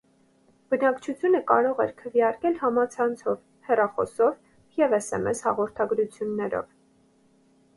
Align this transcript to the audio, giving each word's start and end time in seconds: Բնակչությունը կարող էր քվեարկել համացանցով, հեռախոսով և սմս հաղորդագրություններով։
Բնակչությունը 0.73 1.41
կարող 1.51 1.81
էր 1.83 1.91
քվեարկել 1.99 2.57
համացանցով, 2.61 3.37
հեռախոսով 3.67 4.81
և 4.83 4.97
սմս 5.01 5.45
հաղորդագրություններով։ 5.49 6.67